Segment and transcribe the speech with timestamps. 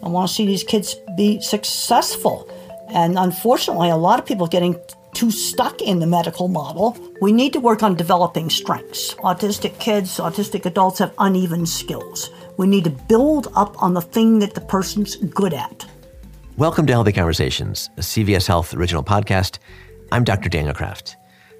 [0.00, 2.48] I want to see these kids be successful.
[2.88, 4.76] And unfortunately, a lot of people getting
[5.12, 6.96] too stuck in the medical model.
[7.20, 9.14] We need to work on developing strengths.
[9.14, 12.30] Autistic kids, autistic adults have uneven skills.
[12.56, 15.84] We need to build up on the thing that the person's good at.
[16.56, 19.58] Welcome to Healthy Conversations, a CVS Health original podcast.
[20.12, 20.48] I'm Dr.
[20.48, 21.16] Daniel Kraft.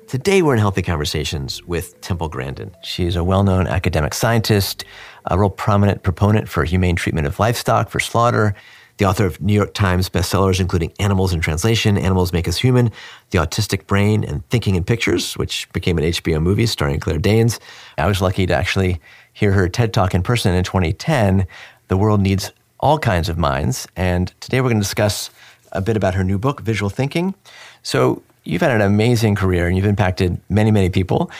[0.07, 2.75] Today, we're in Healthy Conversations with Temple Grandin.
[2.83, 4.85] She's a well known academic scientist,
[5.29, 8.55] a real prominent proponent for humane treatment of livestock for slaughter,
[8.97, 12.91] the author of New York Times bestsellers, including Animals in Translation, Animals Make Us Human,
[13.31, 17.61] The Autistic Brain, and Thinking in Pictures, which became an HBO movie starring Claire Danes.
[17.97, 19.01] I was lucky to actually
[19.33, 21.47] hear her TED Talk in person in 2010.
[21.87, 23.87] The world needs all kinds of minds.
[23.95, 25.31] And today we're going to discuss
[25.71, 27.35] a bit about her new book, Visual Thinking.
[27.83, 31.31] So, You've had an amazing career and you've impacted many, many people.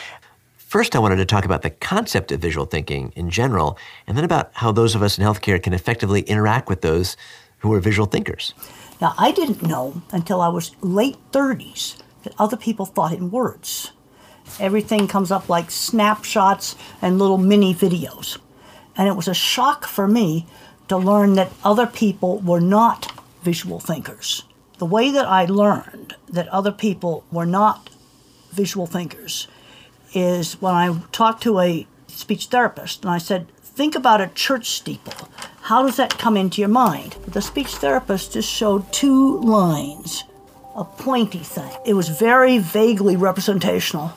[0.69, 4.23] First, I wanted to talk about the concept of visual thinking in general, and then
[4.23, 7.17] about how those of us in healthcare can effectively interact with those
[7.57, 8.53] who are visual thinkers.
[9.01, 13.93] Now, I didn't know until I was late 30s that other people thought in words.
[14.59, 18.37] Everything comes up like snapshots and little mini videos.
[18.95, 20.45] And it was a shock for me
[20.87, 24.43] to learn that other people were not visual thinkers.
[24.77, 27.89] The way that I learned that other people were not
[28.51, 29.47] visual thinkers
[30.13, 34.71] is when I talked to a speech therapist and I said, Think about a church
[34.71, 35.29] steeple.
[35.61, 37.15] How does that come into your mind?
[37.27, 40.25] The speech therapist just showed two lines,
[40.75, 41.71] a pointy thing.
[41.85, 44.11] It was very vaguely representational.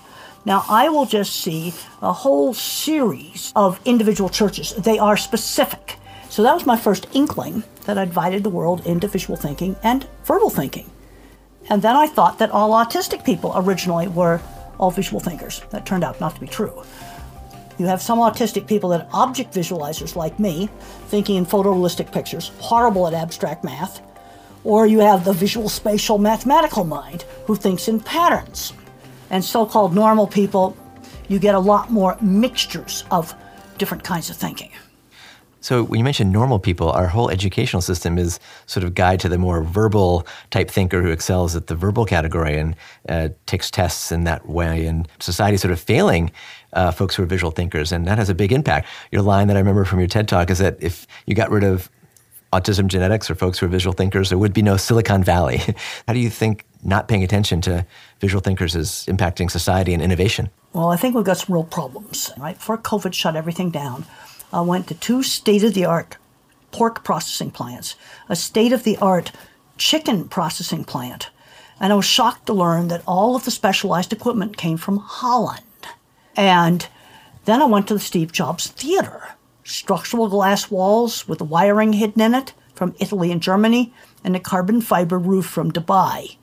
[0.45, 4.75] Now, I will just see a whole series of individual churches.
[4.75, 5.97] They are specific.
[6.29, 10.09] So that was my first inkling that I divided the world into visual thinking and
[10.25, 10.91] verbal thinking.
[11.69, 14.41] And then I thought that all autistic people originally were
[14.79, 15.63] all visual thinkers.
[15.71, 16.83] That turned out not to be true.
[17.79, 20.69] You have some autistic people that object visualizers like me,
[21.09, 24.01] thinking in photorealistic pictures, horrible at abstract math.
[24.65, 28.73] Or you have the visual spatial mathematical mind who thinks in patterns.
[29.31, 30.77] And so called normal people,
[31.29, 33.35] you get a lot more mixtures of
[33.79, 34.71] different kinds of thinking.
[35.63, 39.29] So when you mentioned normal people, our whole educational system is sort of guide to
[39.29, 42.77] the more verbal type thinker who excels at the verbal category and
[43.09, 44.87] uh, takes tests in that way.
[44.87, 46.33] And society sort of failing
[46.73, 48.89] uh, folks who are visual thinkers, and that has a big impact.
[49.13, 51.63] Your line that I remember from your TED talk is that if you got rid
[51.63, 51.89] of
[52.53, 55.59] autism genetics or folks who are visual thinkers, there would be no Silicon Valley.
[56.09, 57.87] How do you think not paying attention to
[58.21, 60.51] visual thinkers is impacting society and innovation?
[60.73, 62.33] Well, I think we've got some real problems.
[62.37, 64.07] Right before COVID shut everything down
[64.53, 66.17] I went to two state of the art
[66.73, 67.95] pork processing plants,
[68.29, 69.33] a state of the art
[69.79, 71.31] chicken processing plant,
[71.81, 75.63] and I was shocked to learn that all of the specialized equipment came from Holland.
[76.37, 76.87] And
[77.45, 82.23] then I went to the Steve Jobs Theater, structural glass walls with the wiring hidden
[82.23, 83.93] in it from Italy and Germany,
[84.23, 86.37] and a carbon fiber roof from Dubai.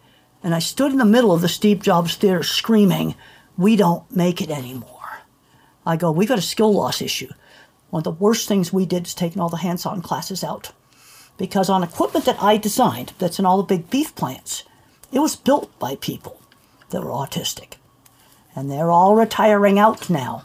[0.44, 3.16] And I stood in the middle of the Steve Jobs Theater screaming,
[3.58, 5.19] We don't make it anymore.
[5.86, 7.30] I go, We've got a skill loss issue.
[7.90, 10.72] One of the worst things we did is taking all the hands on classes out.
[11.38, 14.64] Because on equipment that I designed, that's in all the big beef plants,
[15.12, 16.40] it was built by people
[16.90, 17.76] that were autistic.
[18.56, 20.44] And they're all retiring out now,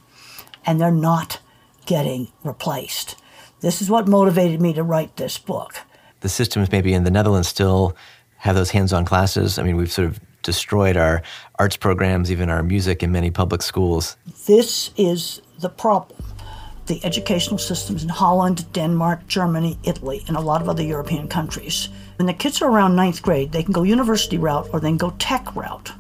[0.64, 1.40] and they're not
[1.84, 3.16] getting replaced.
[3.60, 5.74] This is what motivated me to write this book.
[6.20, 7.96] The systems, maybe in the Netherlands, still
[8.38, 9.58] have those hands on classes.
[9.58, 11.22] I mean, we've sort of destroyed our
[11.58, 14.16] arts programs, even our music in many public schools.
[14.46, 16.22] This is the problem
[16.86, 21.88] the educational systems in Holland, Denmark, Germany, Italy, and a lot of other European countries.
[22.16, 24.96] When the kids are around ninth grade, they can go university route or they can
[24.96, 25.92] go tech route.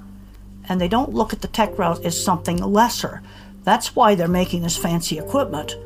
[0.68, 3.22] And they don't look at the tech route as something lesser.
[3.64, 5.76] That's why they're making this fancy equipment,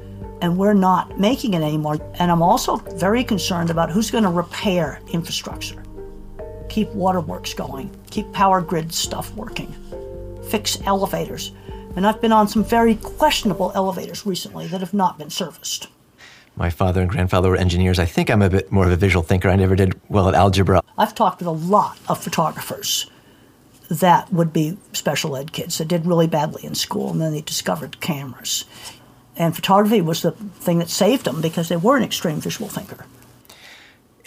[0.42, 1.98] and we're not making it anymore.
[2.14, 5.82] And I'm also very concerned about who's going to repair infrastructure,
[6.68, 9.72] keep waterworks going, keep power grid stuff working,
[10.50, 11.52] fix elevators
[11.96, 15.88] and I've been on some very questionable elevators recently that have not been serviced.
[16.56, 17.98] My father and grandfather were engineers.
[17.98, 19.48] I think I'm a bit more of a visual thinker.
[19.48, 20.82] I never did well at algebra.
[20.96, 23.08] I've talked with a lot of photographers
[23.88, 27.40] that would be special ed kids that did really badly in school and then they
[27.40, 28.64] discovered cameras.
[29.36, 33.06] And photography was the thing that saved them because they were an extreme visual thinker.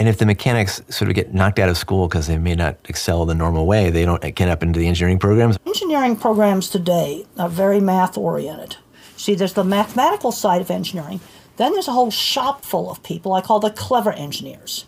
[0.01, 2.75] And if the mechanics sort of get knocked out of school because they may not
[2.89, 5.59] excel the normal way, they don't get up into the engineering programs.
[5.67, 8.77] Engineering programs today are very math oriented.
[9.15, 11.19] See, there's the mathematical side of engineering,
[11.57, 14.85] then there's a whole shop full of people I call the clever engineers.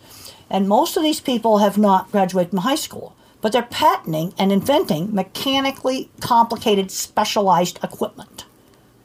[0.50, 4.52] And most of these people have not graduated from high school, but they're patenting and
[4.52, 8.46] inventing mechanically complicated specialized equipment.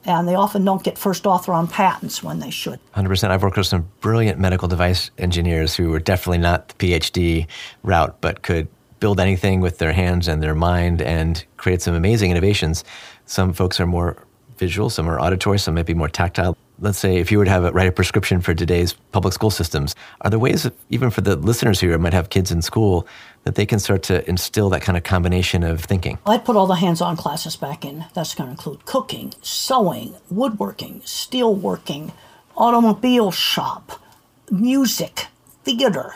[0.09, 2.79] And they often don't get first author on patents when they should.
[2.95, 3.29] 100%.
[3.29, 7.47] I've worked with some brilliant medical device engineers who were definitely not the PhD
[7.83, 8.67] route, but could
[8.99, 12.83] build anything with their hands and their mind and create some amazing innovations.
[13.25, 14.25] Some folks are more
[14.57, 16.57] visual, some are auditory, some might be more tactile.
[16.81, 19.51] Let's say if you were to have a, write a prescription for today's public school
[19.51, 23.05] systems, are there ways, even for the listeners here who might have kids in school,
[23.43, 26.17] that they can start to instill that kind of combination of thinking?
[26.25, 28.05] I'd put all the hands-on classes back in.
[28.13, 32.13] That's going to include cooking, sewing, woodworking, steelworking,
[32.55, 34.01] automobile shop,
[34.49, 35.27] music,
[35.63, 36.15] theater.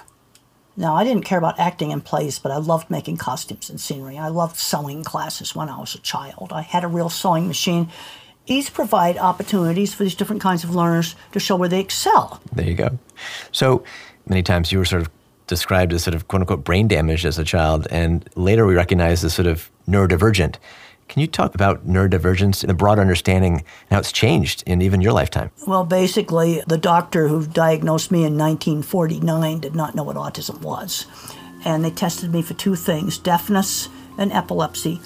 [0.77, 4.17] Now, I didn't care about acting in plays, but I loved making costumes and scenery.
[4.17, 6.51] I loved sewing classes when I was a child.
[6.51, 7.89] I had a real sewing machine
[8.45, 12.41] each provide opportunities for these different kinds of learners to show where they excel.
[12.53, 12.99] There you go.
[13.51, 13.83] So
[14.27, 15.09] many times you were sort of
[15.47, 19.23] described as sort of quote unquote brain damaged as a child, and later we recognize
[19.23, 20.55] as sort of neurodivergent.
[21.09, 25.01] Can you talk about neurodivergence and the broad understanding and how it's changed in even
[25.01, 25.51] your lifetime?
[25.67, 31.05] Well, basically, the doctor who diagnosed me in 1949 did not know what autism was.
[31.65, 35.01] And they tested me for two things deafness and epilepsy.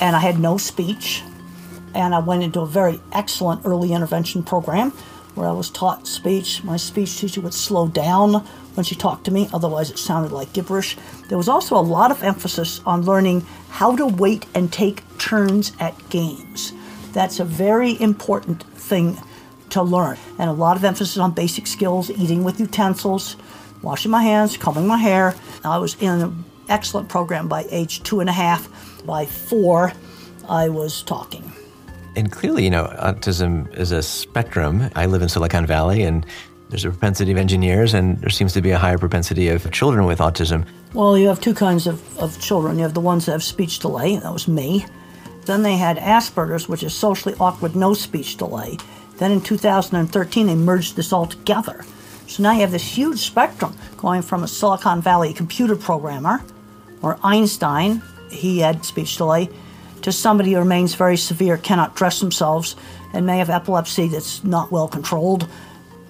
[0.00, 1.22] And I had no speech
[1.94, 4.92] and I went into a very excellent early intervention program
[5.34, 6.62] where I was taught speech.
[6.64, 8.44] My speech teacher would slow down
[8.74, 10.96] when she talked to me, otherwise, it sounded like gibberish.
[11.28, 15.72] There was also a lot of emphasis on learning how to wait and take turns
[15.80, 16.72] at games.
[17.12, 19.18] That's a very important thing
[19.70, 23.36] to learn, and a lot of emphasis on basic skills eating with utensils,
[23.82, 25.34] washing my hands, combing my hair.
[25.64, 28.68] I was in an excellent program by age two and a half.
[29.04, 29.92] By four,
[30.48, 31.49] I was talking
[32.20, 34.90] and clearly, you know, autism is a spectrum.
[34.94, 36.24] I live in Silicon Valley, and
[36.68, 40.04] there's a propensity of engineers, and there seems to be a higher propensity of children
[40.04, 40.66] with autism.
[40.92, 42.76] Well, you have two kinds of, of children.
[42.76, 44.84] You have the ones that have speech delay, that was me.
[45.46, 48.76] Then they had Asperger's, which is socially awkward, no speech delay.
[49.16, 51.84] Then in 2013, they merged this all together.
[52.26, 56.42] So now you have this huge spectrum going from a Silicon Valley computer programmer,
[57.02, 59.48] or Einstein, he had speech delay,
[60.02, 62.76] to somebody who remains very severe, cannot dress themselves,
[63.12, 65.48] and may have epilepsy that's not well controlled,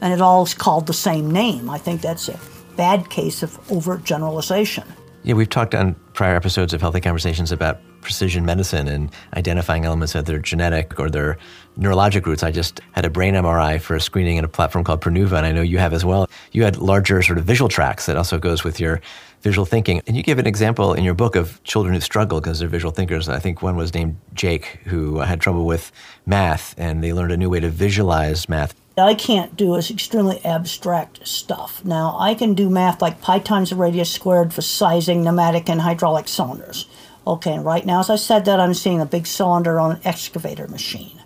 [0.01, 1.69] and it all is called the same name.
[1.71, 2.39] I think that's a
[2.77, 4.85] bad case of overt generalization.
[5.23, 10.15] Yeah, we've talked on prior episodes of Healthy Conversations about precision medicine and identifying elements
[10.15, 11.39] of their genetic or their
[11.79, 12.43] neurologic roots.
[12.43, 15.47] I just had a brain MRI for a screening in a platform called Prenuvo, and
[15.47, 16.29] I know you have as well.
[16.53, 19.01] You had larger sort of visual tracks that also goes with your
[19.41, 20.03] visual thinking.
[20.07, 22.93] And you give an example in your book of children who struggle because they're visual
[22.93, 23.31] thinkers.
[23.31, 25.91] I think one was named Jake, who had trouble with
[26.27, 28.75] math, and they learned a new way to visualize math.
[28.97, 31.85] I can't do is extremely abstract stuff.
[31.85, 35.81] Now, I can do math like pi times the radius squared for sizing pneumatic and
[35.81, 36.87] hydraulic cylinders.
[37.27, 40.01] Okay, and right now, as I said that, I'm seeing a big cylinder on an
[40.05, 41.23] excavator machine.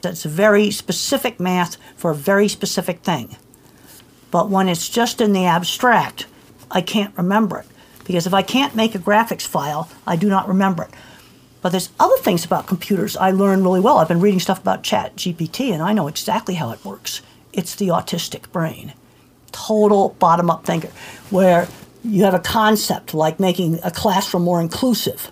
[0.00, 3.36] That's very specific math for a very specific thing.
[4.30, 6.26] But when it's just in the abstract,
[6.70, 7.66] I can't remember it.
[8.04, 10.90] Because if I can't make a graphics file, I do not remember it.
[11.62, 13.98] But there's other things about computers I learn really well.
[13.98, 17.22] I've been reading stuff about Chat GPT, and I know exactly how it works.
[17.52, 18.92] It's the autistic brain,
[19.52, 20.90] total bottom up thinker,
[21.30, 21.68] where
[22.04, 25.30] you have a concept like making a classroom more inclusive.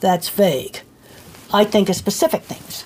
[0.00, 0.80] That's vague.
[1.52, 2.84] I think of specific things.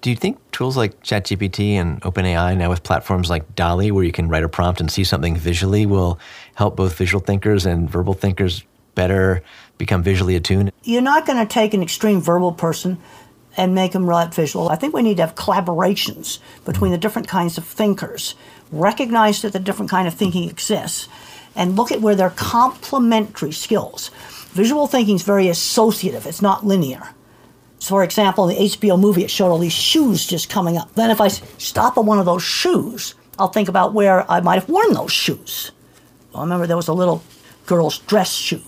[0.00, 4.12] Do you think tools like ChatGPT and OpenAI now with platforms like DALL-E, where you
[4.12, 6.18] can write a prompt and see something visually, will
[6.54, 9.42] help both visual thinkers and verbal thinkers better
[9.80, 10.70] become visually attuned?
[10.84, 12.98] You're not going to take an extreme verbal person
[13.56, 14.68] and make them write visual.
[14.68, 16.92] I think we need to have collaborations between mm-hmm.
[16.92, 18.36] the different kinds of thinkers,
[18.70, 21.08] recognize that the different kind of thinking exists,
[21.56, 24.10] and look at where they're complementary skills.
[24.52, 27.02] Visual thinking is very associative, it's not linear.
[27.80, 30.94] So for example, in the HBO movie, it showed all these shoes just coming up.
[30.94, 34.60] Then if I stop at one of those shoes, I'll think about where I might
[34.60, 35.72] have worn those shoes.
[36.34, 37.22] I remember there was a little
[37.66, 38.62] girl's dress shoe,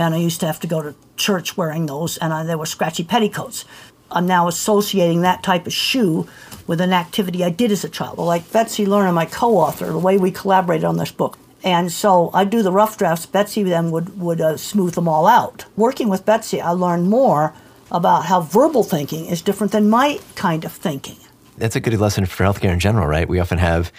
[0.00, 2.66] and I used to have to go to church wearing those, and I, there were
[2.66, 3.64] scratchy petticoats.
[4.10, 6.26] I'm now associating that type of shoe
[6.66, 8.16] with an activity I did as a child.
[8.16, 11.38] Well, Like Betsy Lerner, my co-author, the way we collaborated on this book.
[11.62, 13.26] And so I do the rough drafts.
[13.26, 15.66] Betsy then would, would uh, smooth them all out.
[15.76, 17.54] Working with Betsy, I learned more
[17.90, 21.18] about how verbal thinking is different than my kind of thinking.
[21.58, 23.28] That's a good lesson for healthcare in general, right?
[23.28, 23.92] We often have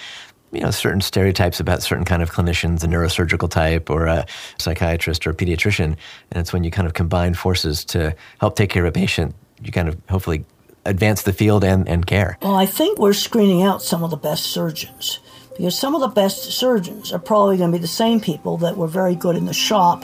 [0.52, 4.26] you know certain stereotypes about certain kind of clinicians, a neurosurgical type or a
[4.58, 5.96] psychiatrist or a pediatrician,
[6.32, 9.34] and it's when you kind of combine forces to help take care of a patient,
[9.64, 10.44] you kind of hopefully
[10.86, 12.38] advance the field and, and care.
[12.42, 15.20] Well, I think we're screening out some of the best surgeons
[15.56, 18.78] because some of the best surgeons are probably going to be the same people that
[18.78, 20.04] were very good in the shop.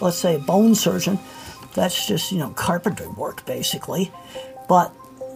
[0.00, 1.18] Let's say a bone surgeon
[1.74, 4.12] that's just, you know, carpentry work basically.
[4.68, 4.92] But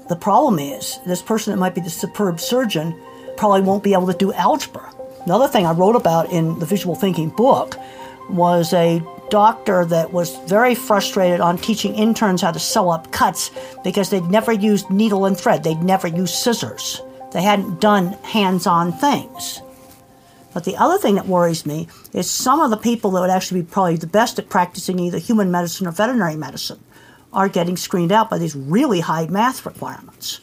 [0.08, 2.94] The problem is, this person that might be the superb surgeon
[3.36, 4.92] probably won't be able to do algebra.
[5.24, 7.76] Another thing I wrote about in the visual thinking book
[8.30, 13.50] was a doctor that was very frustrated on teaching interns how to sew up cuts
[13.82, 17.02] because they'd never used needle and thread, they'd never used scissors.
[17.32, 19.62] They hadn't done hands on things.
[20.54, 23.62] But the other thing that worries me is some of the people that would actually
[23.62, 26.80] be probably the best at practicing either human medicine or veterinary medicine
[27.32, 30.40] are getting screened out by these really high math requirements.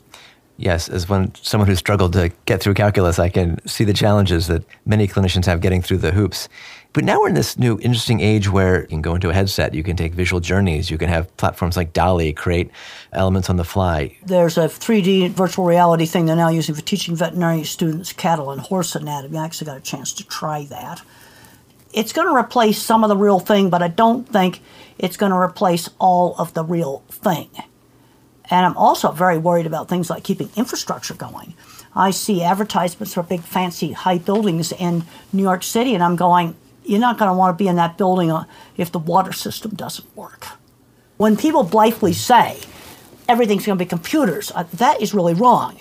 [0.58, 4.48] Yes, as one someone who struggled to get through calculus, I can see the challenges
[4.48, 6.48] that many clinicians have getting through the hoops.
[6.94, 9.74] But now we're in this new interesting age where you can go into a headset,
[9.74, 12.70] you can take visual journeys, you can have platforms like DALL-E create
[13.14, 14.16] elements on the fly.
[14.24, 18.62] There's a 3D virtual reality thing they're now using for teaching veterinary students cattle and
[18.62, 19.40] horse anatomy.
[19.40, 21.02] I actually got a chance to try that.
[21.94, 24.62] It's going to replace some of the real thing, but I don't think
[25.00, 27.50] it's going to replace all of the real thing.
[28.54, 31.56] And I'm also very worried about things like keeping infrastructure going.
[31.96, 36.56] I see advertisements for big, fancy, high buildings in New York City, and I'm going,
[36.86, 38.44] you're not going to want to be in that building uh,
[38.78, 40.46] if the water system doesn't work.
[41.18, 42.60] When people blithely say
[43.28, 45.76] everything's going to be computers, uh, that is really wrong.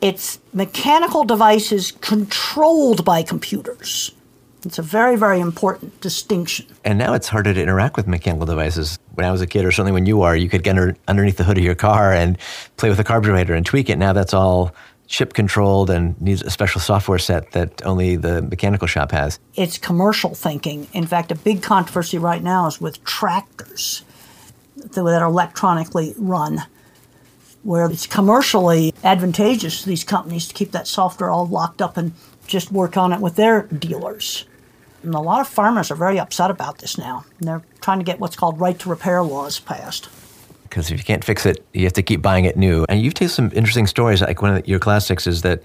[0.00, 4.12] It's mechanical devices controlled by computers.
[4.64, 6.66] It's a very, very important distinction.
[6.84, 8.98] And now it's harder to interact with mechanical devices.
[9.20, 11.36] When I was a kid, or certainly when you are, you could get under, underneath
[11.36, 12.38] the hood of your car and
[12.78, 13.98] play with a carburetor and tweak it.
[13.98, 14.74] Now that's all
[15.08, 19.38] chip controlled and needs a special software set that only the mechanical shop has.
[19.56, 20.88] It's commercial thinking.
[20.94, 24.04] In fact, a big controversy right now is with tractors
[24.76, 26.62] that are electronically run,
[27.62, 32.12] where it's commercially advantageous to these companies to keep that software all locked up and
[32.46, 34.46] just work on it with their dealers.
[35.02, 37.26] And a lot of farmers are very upset about this now.
[37.40, 40.08] They're trying to get what's called right to repair laws passed
[40.70, 42.86] because if you can't fix it, you have to keep buying it new.
[42.88, 44.22] And you've told some interesting stories.
[44.22, 45.62] Like one of your classics is that,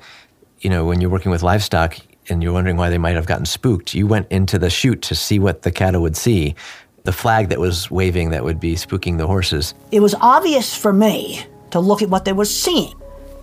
[0.59, 3.45] you know, when you're working with livestock and you're wondering why they might have gotten
[3.45, 6.55] spooked, you went into the chute to see what the cattle would see,
[7.03, 9.75] the flag that was waving that would be spooking the horses.
[9.91, 12.93] It was obvious for me to look at what they were seeing.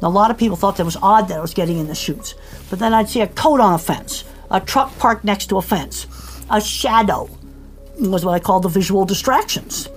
[0.03, 2.35] A lot of people thought that was odd that I was getting in the chutes.
[2.71, 5.63] But then I'd see a coat on a fence, a truck parked next to a
[5.63, 6.09] fence,
[6.51, 7.31] a shadow
[7.99, 9.89] was what I call the visual distractions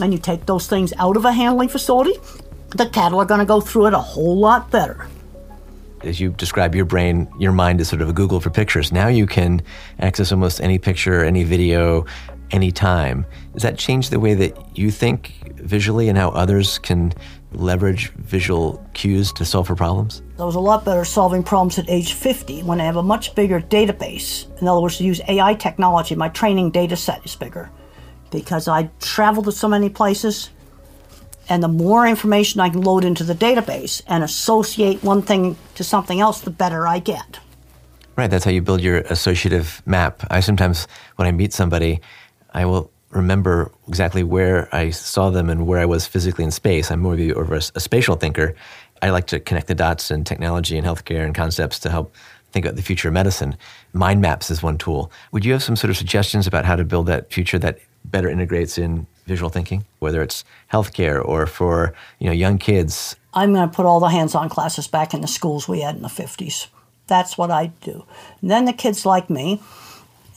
[0.00, 2.14] and you take those things out of a handling facility,
[2.70, 5.06] the cattle are going to go through it a whole lot better.
[6.02, 8.92] As you describe your brain, your mind is sort of a Google for pictures.
[8.92, 9.62] Now you can
[10.00, 12.04] access almost any picture, any video,
[12.50, 13.24] anytime.
[13.54, 17.14] Does that change the way that you think visually and how others can
[17.54, 20.22] leverage visual cues to solve for problems?
[20.38, 23.34] I was a lot better solving problems at age 50 when I have a much
[23.34, 24.46] bigger database.
[24.60, 27.70] In other words, to use AI technology, my training data set is bigger
[28.30, 30.50] because I travel to so many places.
[31.48, 35.84] And the more information I can load into the database and associate one thing to
[35.84, 37.38] something else, the better I get.
[38.16, 40.24] Right, that's how you build your associative map.
[40.30, 42.00] I sometimes, when I meet somebody,
[42.52, 46.90] I will remember exactly where I saw them and where I was physically in space.
[46.90, 48.54] I'm more of a, a spatial thinker.
[49.02, 52.14] I like to connect the dots in technology and healthcare and concepts to help
[52.52, 53.56] think about the future of medicine.
[53.92, 55.10] Mind maps is one tool.
[55.32, 58.28] Would you have some sort of suggestions about how to build that future that better
[58.28, 63.16] integrates in visual thinking, whether it's healthcare or for you know young kids.
[63.32, 66.02] I'm going to put all the hands-on classes back in the schools we had in
[66.02, 66.68] the 50s.
[67.06, 68.06] That's what I do.
[68.40, 69.60] And then the kids like me,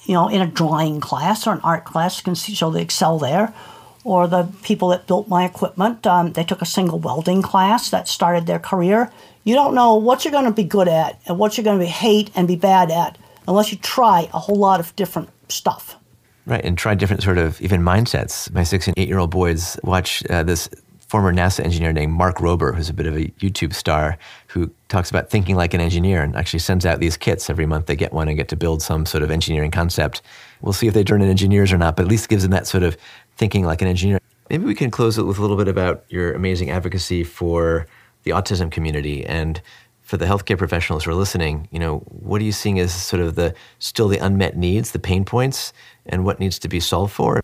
[0.07, 2.81] you know, in a drawing class or an art class you can see, so they
[2.81, 3.53] excel there.
[4.05, 8.07] Or the people that built my equipment, um, they took a single welding class that
[8.07, 9.11] started their career.
[9.43, 11.83] You don't know what you're going to be good at and what you're going to
[11.83, 13.17] be hate and be bad at
[13.49, 15.97] unless you try a whole lot of different stuff.
[16.45, 18.49] Right, and try different sort of even mindsets.
[18.53, 20.69] My six and eight year old boys watch uh, this
[21.07, 25.09] former NASA engineer named Mark Rober, who's a bit of a YouTube star, who talks
[25.09, 27.85] about thinking like an engineer and actually sends out these kits every month.
[27.85, 30.21] They get one and get to build some sort of engineering concept.
[30.61, 32.67] We'll see if they turn into engineers or not, but at least gives them that
[32.67, 32.97] sort of
[33.37, 34.19] thinking like an engineer.
[34.49, 37.87] Maybe we can close it with a little bit about your amazing advocacy for
[38.23, 39.61] the autism community and
[40.01, 43.21] for the healthcare professionals who are listening, you know, what are you seeing as sort
[43.21, 45.73] of the still the unmet needs, the pain points,
[46.05, 47.41] and what needs to be solved for?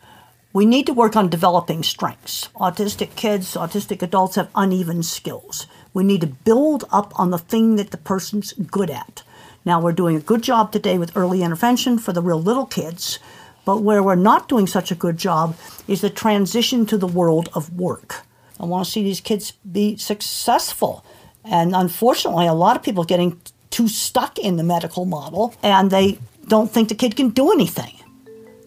[0.54, 2.48] We need to work on developing strengths.
[2.56, 5.66] Autistic kids, autistic adults have uneven skills.
[5.94, 9.24] We need to build up on the thing that the person's good at.
[9.66, 13.18] Now, we're doing a good job today with early intervention for the real little kids,
[13.66, 15.56] but where we're not doing such a good job
[15.88, 18.22] is the transition to the world of work.
[18.60, 21.04] I want to see these kids be successful
[21.46, 25.92] and unfortunately, a lot of people are getting too stuck in the medical model and
[25.92, 26.18] they
[26.48, 28.03] don't think the kid can do anything.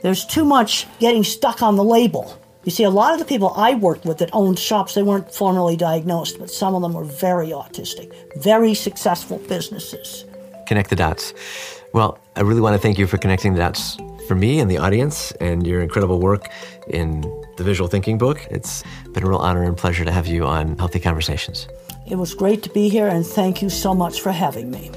[0.03, 2.39] There's too much getting stuck on the label.
[2.65, 5.33] You see, a lot of the people I worked with that owned shops, they weren't
[5.33, 8.13] formally diagnosed, but some of them were very autistic,
[8.43, 10.25] very successful businesses.
[10.67, 11.33] Connect the dots.
[11.93, 14.79] Well, I really want to thank you for connecting the dots for me and the
[14.79, 16.49] audience and your incredible work
[16.89, 17.21] in
[17.57, 18.45] the visual thinking book.
[18.51, 21.69] It's been a real honor and pleasure to have you on Healthy Conversations.
[22.09, 24.91] It was great to be here, and thank you so much for having me.